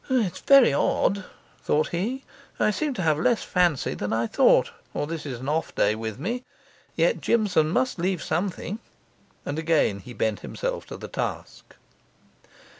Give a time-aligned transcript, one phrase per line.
[0.09, 1.25] 'It's very odd,'
[1.63, 2.23] thought he.
[2.59, 5.93] 'I seem to have less fancy than I thought, or this is an off day
[5.93, 6.43] with me;
[6.95, 8.79] yet Jimson must leave something.'
[9.45, 11.75] And again he bent himself to the task.